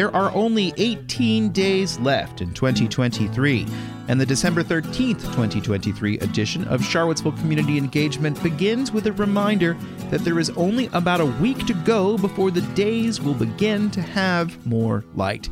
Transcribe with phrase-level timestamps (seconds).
[0.00, 3.66] There are only 18 days left in 2023,
[4.08, 9.76] and the December 13th, 2023 edition of Charlottesville Community Engagement begins with a reminder
[10.08, 14.00] that there is only about a week to go before the days will begin to
[14.00, 15.50] have more light.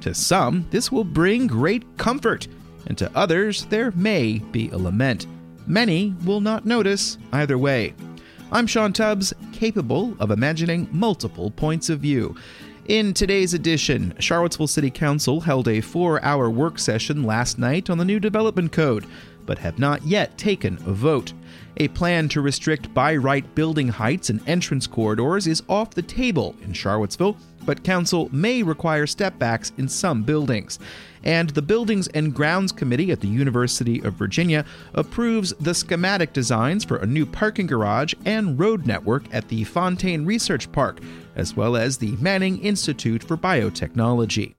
[0.00, 2.48] To some, this will bring great comfort,
[2.86, 5.26] and to others, there may be a lament.
[5.66, 7.92] Many will not notice either way.
[8.50, 12.34] I'm Sean Tubbs, capable of imagining multiple points of view.
[12.90, 17.98] In today's edition, Charlottesville City Council held a four hour work session last night on
[17.98, 19.06] the new development code,
[19.50, 21.32] but have not yet taken a vote.
[21.78, 26.54] A plan to restrict by right building heights and entrance corridors is off the table
[26.62, 27.36] in Charlottesville,
[27.66, 30.78] but council may require stepbacks in some buildings.
[31.24, 36.84] And the Buildings and Grounds Committee at the University of Virginia approves the schematic designs
[36.84, 41.00] for a new parking garage and road network at the Fontaine Research Park,
[41.34, 44.54] as well as the Manning Institute for Biotechnology.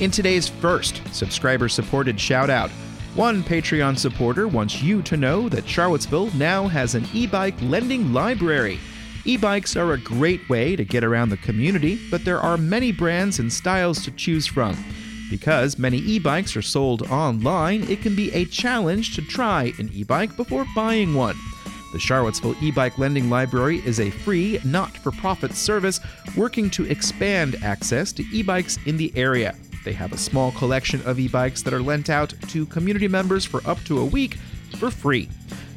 [0.00, 2.70] In today's first subscriber supported shout out,
[3.16, 8.12] one Patreon supporter wants you to know that Charlottesville now has an e bike lending
[8.12, 8.78] library.
[9.24, 12.92] E bikes are a great way to get around the community, but there are many
[12.92, 14.76] brands and styles to choose from.
[15.30, 19.90] Because many e bikes are sold online, it can be a challenge to try an
[19.92, 21.36] e bike before buying one.
[21.92, 25.98] The Charlottesville e bike lending library is a free, not for profit service
[26.36, 29.56] working to expand access to e bikes in the area.
[29.84, 33.44] They have a small collection of e bikes that are lent out to community members
[33.44, 34.34] for up to a week
[34.78, 35.28] for free.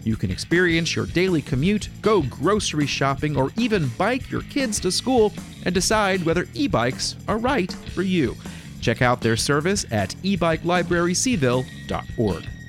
[0.04, 4.92] You can experience your daily commute, go grocery shopping, or even bike your kids to
[4.92, 8.36] school and decide whether e bikes are right for you.
[8.82, 12.61] Check out their service at ebikelibraryseville.org.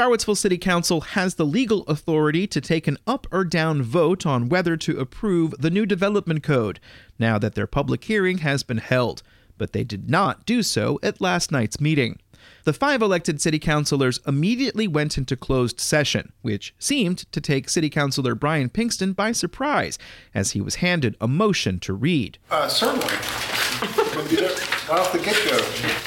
[0.00, 4.48] Charlottesville City Council has the legal authority to take an up or down vote on
[4.48, 6.80] whether to approve the new development code,
[7.18, 9.22] now that their public hearing has been held,
[9.58, 12.18] but they did not do so at last night's meeting.
[12.64, 17.90] The five elected city councilors immediately went into closed session, which seemed to take city
[17.90, 19.98] councilor Brian Pinkston by surprise
[20.34, 22.38] as he was handed a motion to read.
[22.50, 23.16] Uh, certainly.
[24.90, 25.58] off the get-go.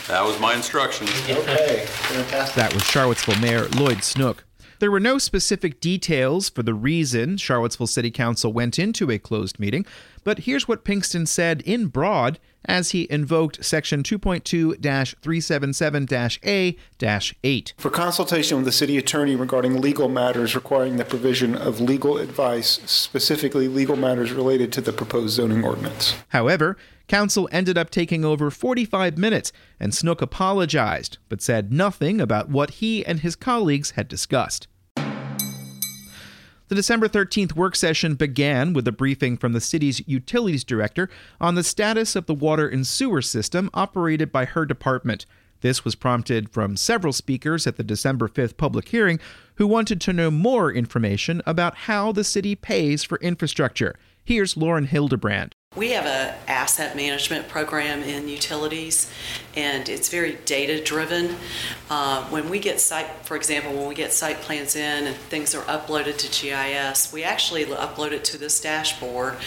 [0.08, 1.08] That was my instruction.
[1.30, 2.56] Okay, fantastic.
[2.56, 4.46] That was Charlottesville Mayor Lloyd Snook.
[4.80, 9.58] There were no specific details for the reason Charlottesville City Council went into a closed
[9.58, 9.86] meeting,
[10.26, 14.76] but here's what Pinkston said in broad as he invoked Section 2.2
[15.22, 16.08] 377
[16.44, 16.78] A
[17.44, 17.74] 8.
[17.78, 22.82] For consultation with the city attorney regarding legal matters requiring the provision of legal advice,
[22.86, 26.16] specifically legal matters related to the proposed zoning ordinance.
[26.30, 26.78] However,
[27.08, 32.72] Council ended up taking over 45 minutes, and Snook apologized, but said nothing about what
[32.72, 34.68] he and his colleagues had discussed.
[36.74, 41.10] The December 13th work session began with a briefing from the city's utilities director
[41.40, 45.26] on the status of the water and sewer system operated by her department.
[45.62, 49.20] This was prompted from several speakers at the December 5th public hearing
[49.56, 53.96] who wanted to know more information about how the city pays for infrastructure.
[54.24, 55.54] Here's Lauren Hildebrand.
[55.76, 59.12] We have a asset management program in utilities,
[59.56, 61.38] and it's very data driven.
[61.90, 65.56] Uh, when we get site, for example, when we get site plans in and things
[65.56, 69.38] are uploaded to GIS, we actually upload it to this dashboard,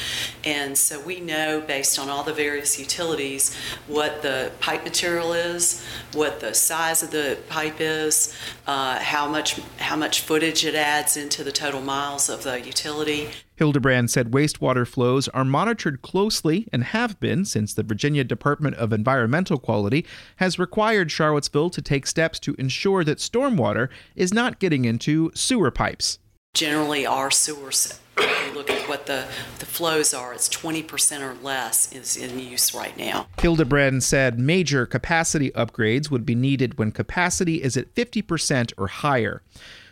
[0.42, 3.54] and so we know based on all the various utilities
[3.86, 8.34] what the pipe material is, what the size of the pipe is,
[8.66, 13.30] uh, how much how much footage it adds into the total miles of the utility.
[13.56, 18.92] Hildebrand said wastewater flows are monitored closely and have been since the Virginia Department of
[18.92, 20.06] Environmental Quality
[20.36, 25.70] has required Charlottesville to take steps to ensure that stormwater is not getting into sewer
[25.70, 26.18] pipes.
[26.54, 29.26] Generally, our sewers, if you look at what the,
[29.58, 33.26] the flows are, it's 20% or less is in use right now.
[33.38, 39.42] Hildebrand said major capacity upgrades would be needed when capacity is at 50% or higher.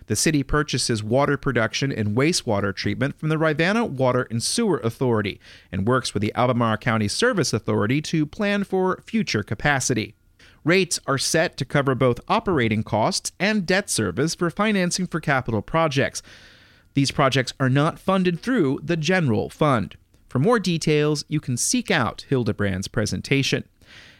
[0.06, 5.40] The city purchases water production and wastewater treatment from the Rivanna Water and Sewer Authority
[5.72, 10.14] and works with the Albemarle County Service Authority to plan for future capacity.
[10.62, 15.62] Rates are set to cover both operating costs and debt service for financing for capital
[15.62, 16.22] projects.
[16.94, 19.96] These projects are not funded through the general fund.
[20.28, 23.64] For more details, you can seek out Hildebrand's presentation.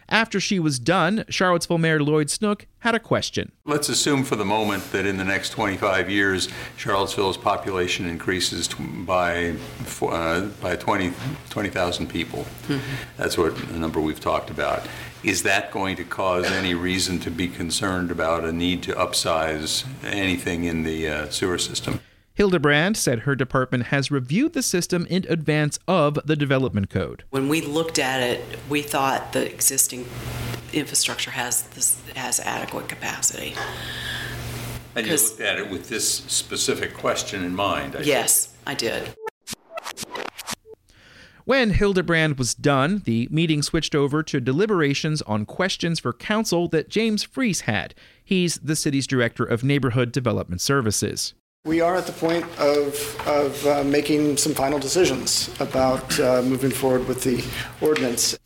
[0.09, 3.53] After she was done, Charlottesville Mayor Lloyd Snook had a question.
[3.65, 9.55] Let's assume for the moment that in the next 25 years, Charlottesville's population increases by
[10.03, 11.13] uh, by 20
[11.51, 12.47] 20,000 people.
[12.67, 12.79] Mm-hmm.
[13.17, 14.87] That's what the number we've talked about.
[15.23, 19.87] Is that going to cause any reason to be concerned about a need to upsize
[20.05, 22.01] anything in the uh, sewer system?
[22.37, 27.23] Hildebrand said her department has reviewed the system in advance of the development code.
[27.31, 30.05] When we looked at it, we thought the existing
[30.73, 33.55] infrastructure has this, has adequate capacity.
[34.97, 37.95] And you looked at it with this specific question in mind.
[37.95, 38.59] I yes, think.
[38.67, 39.15] I did.
[41.45, 46.89] When Hildebrand was done, the meeting switched over to deliberations on questions for council that
[46.89, 47.95] James Freas had.
[48.25, 51.35] He's the city's director of neighborhood development services.
[51.67, 56.71] We are at the point of, of uh, making some final decisions about uh, moving
[56.71, 57.43] forward with the
[57.81, 58.39] ordinance.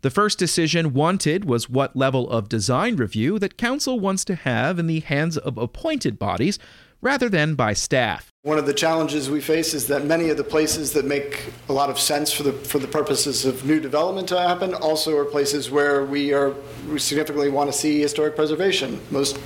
[0.00, 4.80] The first decision wanted was what level of design review that council wants to have
[4.80, 6.58] in the hands of appointed bodies
[7.06, 8.32] rather than by staff.
[8.42, 11.72] One of the challenges we face is that many of the places that make a
[11.72, 15.24] lot of sense for the for the purposes of new development to happen also are
[15.24, 16.52] places where we are
[16.90, 19.00] we significantly want to see historic preservation.
[19.12, 19.38] Most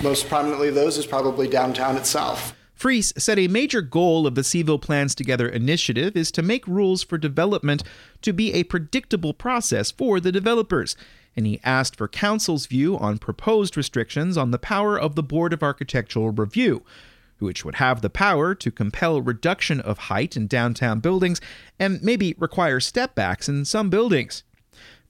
[0.00, 2.54] most prominently those is probably downtown itself.
[2.82, 7.02] Freas said a major goal of the CVille Plans Together initiative is to make rules
[7.02, 7.82] for development
[8.22, 10.96] to be a predictable process for the developers,
[11.36, 15.52] and he asked for Council's view on proposed restrictions on the power of the Board
[15.52, 16.82] of Architectural Review,
[17.38, 21.40] which would have the power to compel reduction of height in downtown buildings
[21.78, 24.44] and maybe require stepbacks in some buildings.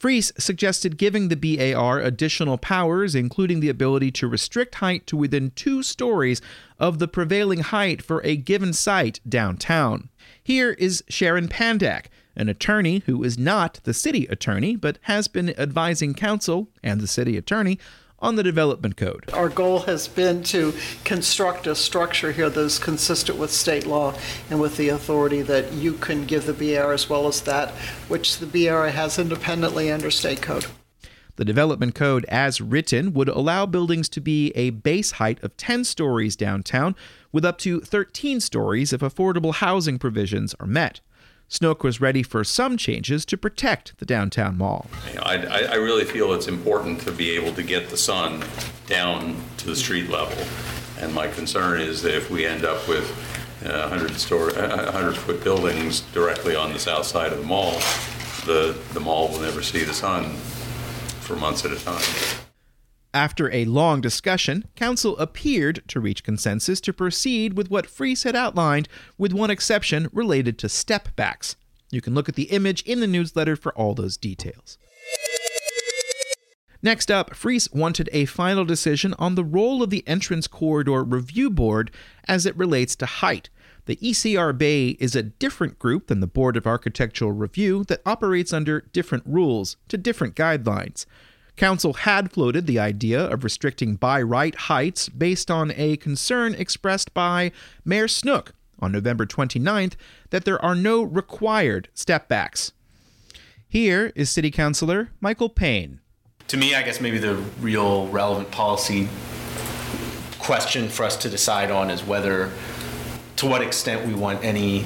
[0.03, 5.53] Freas suggested giving the BAR additional powers, including the ability to restrict height to within
[5.53, 6.41] two stories
[6.81, 10.09] of the prevailing height for a given site downtown.
[10.43, 15.59] Here is Sharon Pandak, an attorney who is not the city attorney but has been
[15.59, 17.79] advising council and the city attorney
[18.23, 19.29] on the development code.
[19.33, 20.73] Our goal has been to
[21.05, 24.15] construct a structure here that is consistent with state law
[24.49, 27.71] and with the authority that you can give the BR as well as that
[28.09, 30.67] which the BR has independently under state code.
[31.37, 35.85] The development code, as written, would allow buildings to be a base height of 10
[35.85, 36.95] stories downtown,
[37.33, 41.01] with up to 13 stories if affordable housing provisions are met.
[41.53, 44.87] Snook was ready for some changes to protect the downtown mall.
[45.19, 48.43] I, I really feel it's important to be able to get the sun
[48.87, 50.43] down to the street level.
[50.99, 53.07] And my concern is that if we end up with
[53.67, 57.73] uh, 100 story, 100 foot buildings directly on the south side of the mall,
[58.47, 60.33] the, the mall will never see the sun
[61.21, 62.52] for months at a time.
[63.15, 68.35] After a long discussion, Council appeared to reach consensus to proceed with what Freas had
[68.35, 68.89] outlined,
[69.19, 71.57] with one exception related to step backs.
[71.91, 74.79] You can look at the image in the newsletter for all those details.
[76.83, 81.51] Next up, Freas wanted a final decision on the role of the Entrance Corridor Review
[81.51, 81.91] Board
[82.27, 83.51] as it relates to height.
[83.85, 88.81] The ECRB is a different group than the Board of Architectural Review that operates under
[88.81, 91.05] different rules to different guidelines.
[91.57, 97.13] Council had floated the idea of restricting by right heights based on a concern expressed
[97.15, 97.53] by
[97.85, 99.95] Mayor Snook on November 29th
[100.31, 102.73] that there are no required stepbacks.
[103.69, 106.01] Here is City Councilor Michael Payne.
[106.49, 109.09] To me, I guess maybe the real relevant policy
[110.39, 112.51] question for us to decide on is whether,
[113.37, 114.85] to what extent we want any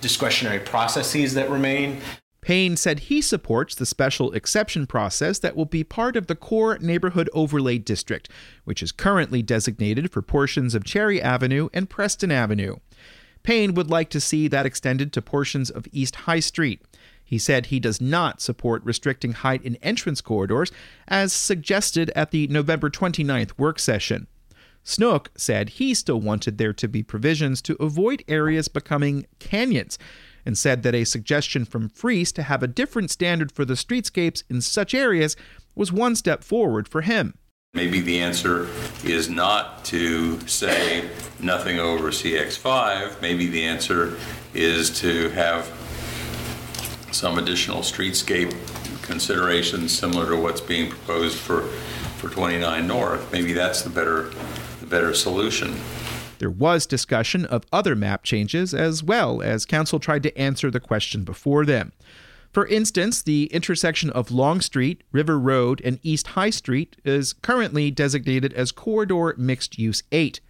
[0.00, 2.00] discretionary processes that remain.
[2.44, 6.76] Payne said he supports the special exception process that will be part of the core
[6.78, 8.28] neighborhood overlay district,
[8.64, 12.76] which is currently designated for portions of Cherry Avenue and Preston Avenue.
[13.44, 16.82] Payne would like to see that extended to portions of East High Street.
[17.24, 20.70] He said he does not support restricting height in entrance corridors,
[21.08, 24.26] as suggested at the November 29th work session.
[24.82, 29.98] Snook said he still wanted there to be provisions to avoid areas becoming canyons
[30.46, 34.42] and said that a suggestion from Freas to have a different standard for the streetscapes
[34.48, 35.36] in such areas
[35.74, 37.34] was one step forward for him.
[37.74, 38.68] Maybe the answer
[39.04, 41.10] is not to say
[41.40, 43.20] nothing over CX5.
[43.20, 44.16] Maybe the answer
[44.54, 45.68] is to have
[47.10, 48.54] some additional streetscape
[49.02, 51.62] considerations similar to what's being proposed for,
[52.18, 53.32] for 29 North.
[53.32, 54.30] Maybe that's the better,
[54.80, 55.74] the better solution.
[56.44, 60.78] There was discussion of other map changes as well as Council tried to answer the
[60.78, 61.92] question before them.
[62.52, 67.90] For instance, the intersection of Long Street, River Road, and East High Street is currently
[67.90, 70.40] designated as Corridor Mixed Use 8.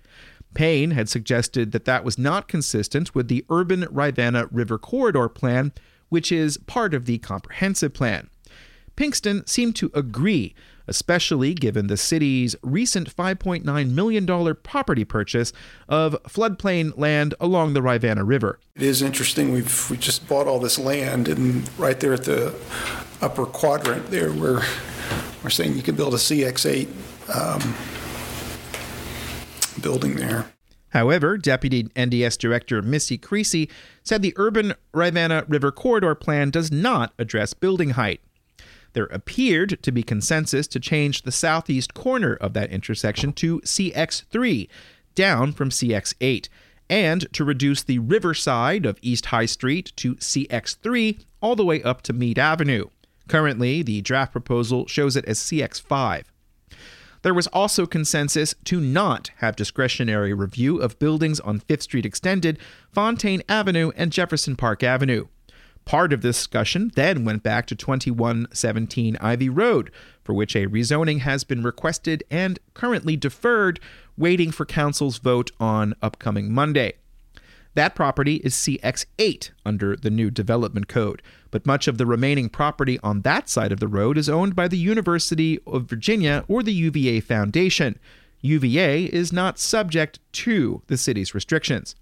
[0.52, 5.70] Payne had suggested that that was not consistent with the Urban Rivanna River Corridor Plan,
[6.08, 8.28] which is part of the comprehensive plan.
[8.96, 15.52] Pinkston seemed to agree, especially given the city's recent $5.9 million property purchase
[15.88, 18.58] of floodplain land along the Rivanna River.
[18.74, 19.52] It is interesting.
[19.52, 22.54] We've we just bought all this land, and right there at the
[23.20, 24.62] upper quadrant there, we're
[25.42, 26.88] we're saying you could build a CX8
[27.34, 27.74] um,
[29.82, 30.46] building there.
[30.90, 33.68] However, Deputy NDS Director Missy Creasy
[34.04, 38.20] said the urban Rivanna River Corridor Plan does not address building height.
[38.94, 44.68] There appeared to be consensus to change the southeast corner of that intersection to CX3,
[45.14, 46.48] down from CX8,
[46.88, 52.02] and to reduce the riverside of East High Street to CX3 all the way up
[52.02, 52.86] to Meade Avenue.
[53.28, 56.24] Currently, the draft proposal shows it as CX5.
[57.22, 62.58] There was also consensus to not have discretionary review of buildings on 5th Street Extended,
[62.92, 65.26] Fontaine Avenue, and Jefferson Park Avenue.
[65.84, 69.90] Part of this discussion then went back to 2117 Ivy Road,
[70.22, 73.80] for which a rezoning has been requested and currently deferred,
[74.16, 76.94] waiting for Council's vote on upcoming Monday.
[77.74, 82.98] That property is CX8 under the new development code, but much of the remaining property
[83.02, 86.72] on that side of the road is owned by the University of Virginia or the
[86.72, 87.98] UVA Foundation.
[88.40, 91.96] UVA is not subject to the city's restrictions.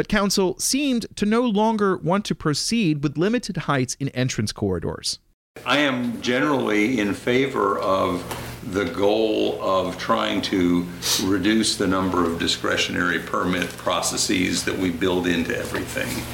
[0.00, 5.18] But Council seemed to no longer want to proceed with limited heights in entrance corridors.
[5.66, 8.24] I am generally in favor of
[8.72, 10.86] the goal of trying to
[11.24, 16.24] reduce the number of discretionary permit processes that we build into everything.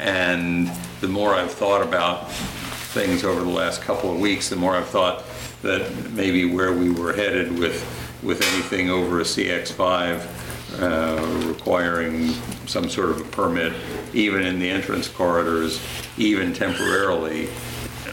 [0.00, 0.68] And
[1.00, 4.88] the more I've thought about things over the last couple of weeks, the more I've
[4.88, 5.22] thought
[5.62, 7.86] that maybe where we were headed with,
[8.20, 10.26] with anything over a CX5
[10.80, 12.28] uh, requiring
[12.66, 13.72] some sort of a permit,
[14.12, 15.80] even in the entrance corridors,
[16.16, 17.48] even temporarily,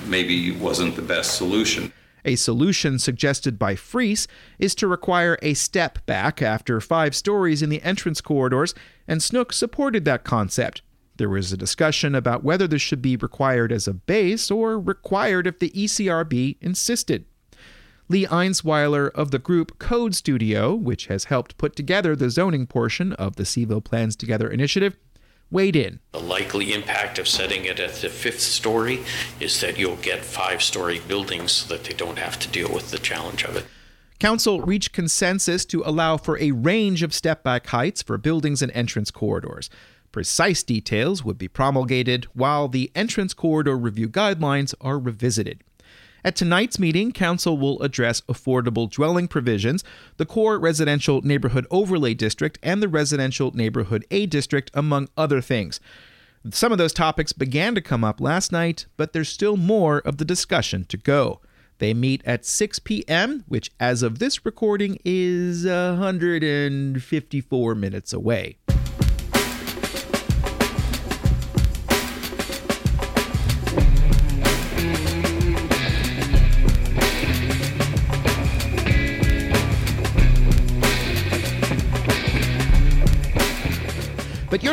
[0.05, 1.91] maybe wasn't the best solution.
[2.25, 7.69] A solution suggested by Freas is to require a step back after five stories in
[7.69, 8.75] the entrance corridors,
[9.07, 10.81] and Snook supported that concept.
[11.17, 15.47] There was a discussion about whether this should be required as a base or required
[15.47, 17.25] if the ECRB insisted.
[18.11, 23.13] Lee Einsweiler of the group Code Studio, which has helped put together the zoning portion
[23.13, 24.97] of the CVille Plans Together initiative,
[25.51, 25.99] weighed in.
[26.13, 29.03] The likely impact of setting it at the fifth story
[29.39, 32.89] is that you'll get five story buildings so that they don't have to deal with
[32.89, 33.65] the challenge of it.
[34.17, 38.71] Council reached consensus to allow for a range of step back heights for buildings and
[38.71, 39.69] entrance corridors.
[40.11, 45.63] Precise details would be promulgated while the entrance corridor review guidelines are revisited.
[46.23, 49.83] At tonight's meeting, Council will address affordable dwelling provisions,
[50.17, 55.79] the core residential neighborhood overlay district, and the residential neighborhood A district, among other things.
[56.51, 60.17] Some of those topics began to come up last night, but there's still more of
[60.17, 61.41] the discussion to go.
[61.79, 68.57] They meet at 6 p.m., which, as of this recording, is 154 minutes away.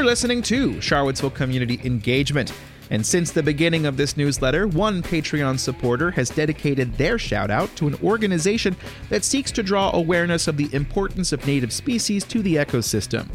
[0.06, 2.52] Listening to Charlottesville Community Engagement.
[2.90, 7.74] And since the beginning of this newsletter, one Patreon supporter has dedicated their shout out
[7.74, 8.76] to an organization
[9.08, 13.28] that seeks to draw awareness of the importance of native species to the ecosystem.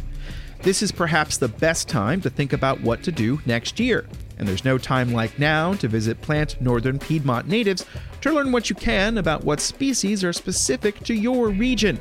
[0.61, 4.07] This is perhaps the best time to think about what to do next year.
[4.37, 7.85] And there's no time like now to visit Plant Northern Piedmont natives
[8.21, 11.99] to learn what you can about what species are specific to your region.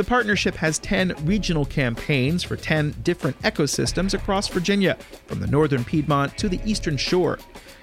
[0.00, 5.84] The partnership has 10 regional campaigns for 10 different ecosystems across Virginia, from the northern
[5.84, 7.38] Piedmont to the eastern shore.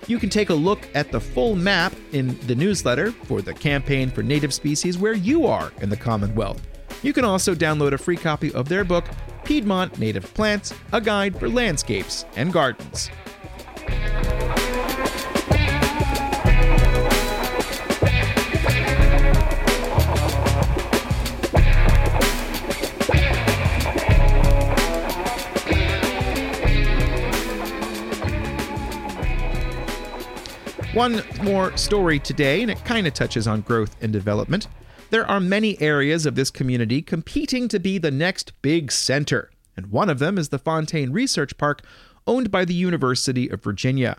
[0.08, 4.10] You can take a look at the full map in the newsletter for the campaign
[4.10, 6.60] for native species where you are in the Commonwealth.
[7.04, 9.06] You can also download a free copy of their book,
[9.44, 13.12] Piedmont Native Plants A Guide for Landscapes and Gardens.
[30.98, 34.68] One more story today, and it kind of touches on growth and development.
[35.12, 39.92] There are many areas of this community competing to be the next big center, and
[39.92, 41.84] one of them is the Fontaine Research Park,
[42.26, 44.18] owned by the University of Virginia.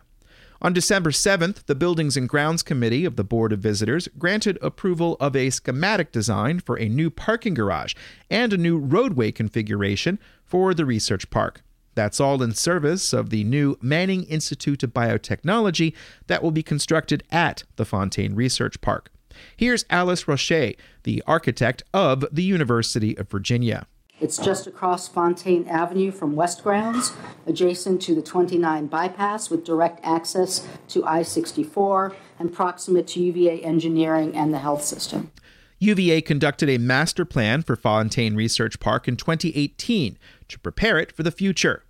[0.63, 5.17] On December 7th, the Buildings and Grounds Committee of the Board of Visitors granted approval
[5.19, 7.95] of a schematic design for a new parking garage
[8.31, 11.65] and a new roadway configuration for the research park.
[11.99, 15.95] That's all in service of the new Manning Institute of Biotechnology
[16.29, 19.11] that will be constructed at the Fontaine Research Park.
[19.57, 23.89] Here's Alice Raucher, the architect of the University of Virginia.
[24.21, 27.15] It's just across Fontaine Avenue from West Grounds,
[27.49, 33.61] adjacent to the 29 bypass with direct access to I 64 and proximate to UVA
[33.63, 35.33] engineering and the health system.
[35.81, 41.25] UVA conducted a master plan for Fontaine Research Park in 2018 to prepare it for
[41.25, 41.83] the future.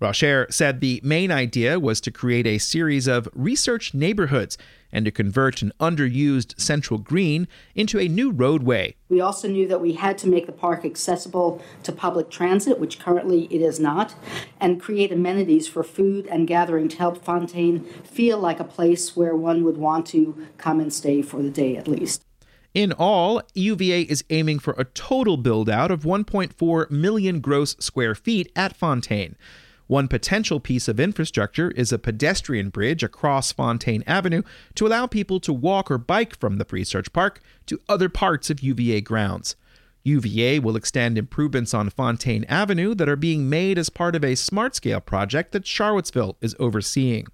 [0.00, 4.56] Raucher said the main idea was to create a series of research neighborhoods
[4.90, 8.94] and to convert an underused central green into a new roadway.
[9.10, 12.98] We also knew that we had to make the park accessible to public transit, which
[12.98, 14.14] currently it is not,
[14.58, 19.36] and create amenities for food and gathering to help Fontaine feel like a place where
[19.36, 22.24] one would want to come and stay for the day at least.
[22.72, 28.14] In all, UVA is aiming for a total build out of 1.4 million gross square
[28.14, 29.36] feet at Fontaine.
[29.90, 34.42] One potential piece of infrastructure is a pedestrian bridge across Fontaine Avenue
[34.76, 38.60] to allow people to walk or bike from the research park to other parts of
[38.60, 39.56] UVA grounds.
[40.04, 44.36] UVA will extend improvements on Fontaine Avenue that are being made as part of a
[44.36, 47.26] smart scale project that Charlottesville is overseeing.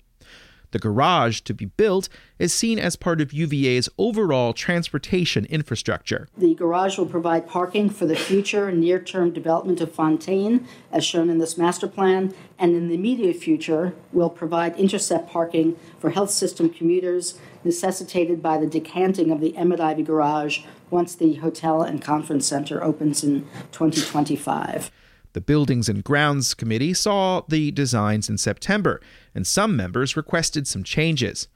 [0.70, 2.08] The garage to be built
[2.38, 6.28] is seen as part of UVA's overall transportation infrastructure.
[6.36, 11.30] The garage will provide parking for the future near term development of Fontaine, as shown
[11.30, 16.30] in this master plan, and in the immediate future will provide intercept parking for health
[16.30, 22.00] system commuters necessitated by the decanting of the Emmet Ivy garage once the hotel and
[22.00, 23.42] conference center opens in
[23.72, 24.90] 2025.
[25.36, 29.02] The Buildings and Grounds Committee saw the designs in September,
[29.34, 31.48] and some members requested some changes.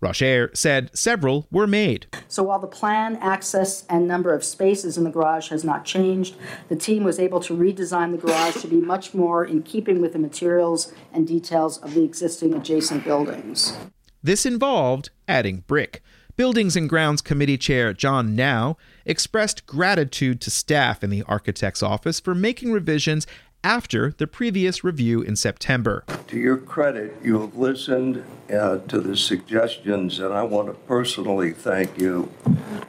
[0.00, 2.08] Raucher said several were made.
[2.26, 6.34] So while the plan, access, and number of spaces in the garage has not changed,
[6.68, 10.12] the team was able to redesign the garage to be much more in keeping with
[10.12, 13.76] the materials and details of the existing adjacent buildings.
[14.24, 16.02] This involved adding brick.
[16.40, 22.18] Buildings and Grounds Committee Chair John Nau expressed gratitude to staff in the architect's office
[22.18, 23.26] for making revisions
[23.62, 26.02] after the previous review in September.
[26.28, 31.52] To your credit, you have listened uh, to the suggestions, and I want to personally
[31.52, 32.32] thank you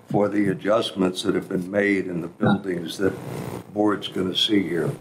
[0.10, 4.38] for the adjustments that have been made in the buildings that the board's going to
[4.38, 4.92] see here.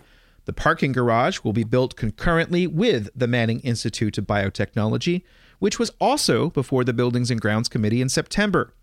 [0.47, 5.23] The parking garage will be built concurrently with the Manning Institute of Biotechnology,
[5.61, 8.75] which was also before the Buildings and Grounds Committee in September.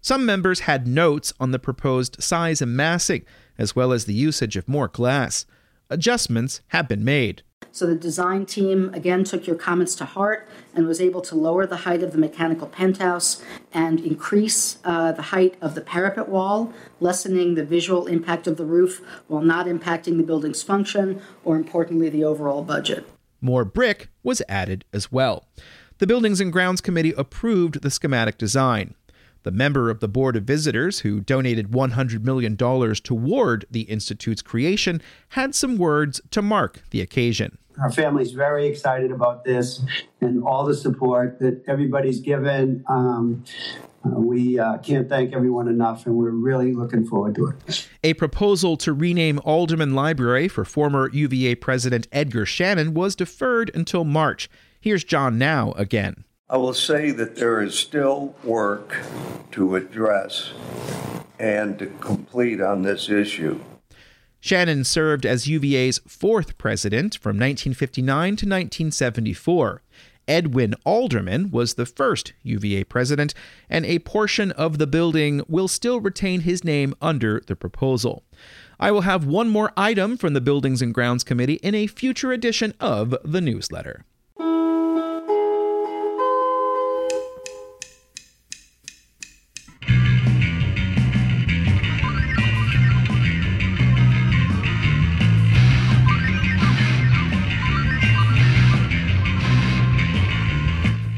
[0.00, 3.24] Some members had notes on the proposed size and massing,
[3.58, 5.44] as well as the usage of more glass.
[5.90, 7.42] Adjustments have been made.
[7.72, 11.66] So the design team again took your comments to heart and was able to lower
[11.66, 16.72] the height of the mechanical penthouse and increase uh, the height of the parapet wall,
[17.00, 22.08] lessening the visual impact of the roof while not impacting the building's function or, importantly,
[22.08, 23.06] the overall budget.
[23.40, 25.46] More brick was added as well.
[25.98, 28.94] The Buildings and Grounds Committee approved the schematic design.
[29.42, 35.02] The member of the Board of Visitors, who donated $100 million toward the Institute's creation,
[35.30, 37.58] had some words to mark the occasion.
[37.80, 39.82] Our family's very excited about this
[40.20, 42.84] and all the support that everybody's given.
[42.88, 43.44] Um,
[44.04, 47.88] uh, we uh, can't thank everyone enough, and we're really looking forward to it.
[48.04, 54.04] A proposal to rename Alderman Library for former UVA President Edgar Shannon was deferred until
[54.04, 54.48] March.
[54.88, 56.24] Here's John Nau again.
[56.48, 58.96] I will say that there is still work
[59.50, 60.52] to address
[61.38, 63.60] and to complete on this issue.
[64.40, 69.82] Shannon served as UVA's fourth president from 1959 to 1974.
[70.26, 73.34] Edwin Alderman was the first UVA president,
[73.68, 78.24] and a portion of the building will still retain his name under the proposal.
[78.80, 82.32] I will have one more item from the Buildings and Grounds Committee in a future
[82.32, 84.06] edition of the newsletter.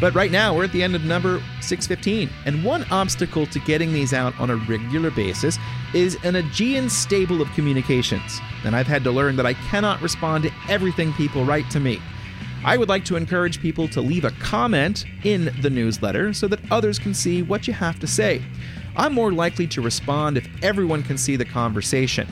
[0.00, 3.92] But right now, we're at the end of number 615, and one obstacle to getting
[3.92, 5.58] these out on a regular basis
[5.94, 8.40] is an Augean stable of communications.
[8.64, 12.00] And I've had to learn that I cannot respond to everything people write to me.
[12.64, 16.60] I would like to encourage people to leave a comment in the newsletter so that
[16.70, 18.42] others can see what you have to say.
[18.96, 22.26] I'm more likely to respond if everyone can see the conversation.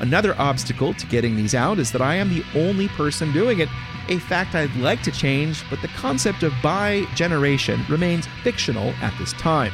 [0.00, 3.68] Another obstacle to getting these out is that I am the only person doing it,
[4.08, 9.16] a fact I'd like to change, but the concept of bi generation remains fictional at
[9.18, 9.72] this time.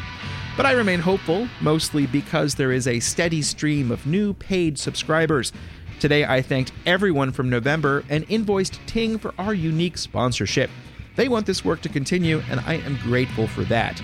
[0.57, 5.53] But I remain hopeful, mostly because there is a steady stream of new paid subscribers.
[6.01, 10.71] Today, I thanked everyone from November and invoiced Ting for our unique sponsorship.
[11.17, 14.03] They want this work to continue, and I am grateful for that.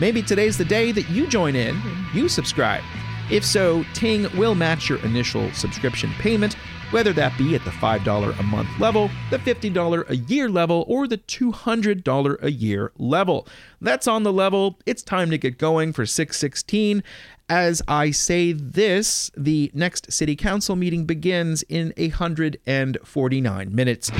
[0.00, 2.82] Maybe today's the day that you join in and you subscribe.
[3.30, 6.54] If so, Ting will match your initial subscription payment,
[6.92, 11.06] whether that be at the $5 a month level, the $50 a year level, or
[11.06, 13.46] the $200 a year level.
[13.82, 14.78] That's on the level.
[14.86, 17.02] It's time to get going for 616.
[17.50, 24.10] As I say this, the next city council meeting begins in 149 minutes.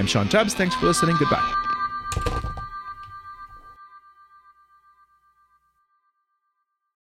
[0.00, 0.54] I'm Sean Tubbs.
[0.54, 1.14] Thanks for listening.
[1.18, 2.49] Goodbye.